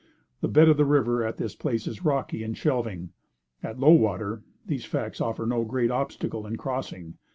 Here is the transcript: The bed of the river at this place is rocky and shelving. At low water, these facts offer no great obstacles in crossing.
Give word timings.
The 0.39 0.47
bed 0.47 0.67
of 0.67 0.77
the 0.77 0.83
river 0.83 1.23
at 1.23 1.37
this 1.37 1.53
place 1.55 1.85
is 1.85 2.03
rocky 2.03 2.41
and 2.41 2.57
shelving. 2.57 3.11
At 3.61 3.79
low 3.79 3.91
water, 3.91 4.41
these 4.65 4.83
facts 4.83 5.21
offer 5.21 5.45
no 5.45 5.63
great 5.63 5.91
obstacles 5.91 6.47
in 6.47 6.55
crossing. 6.55 7.19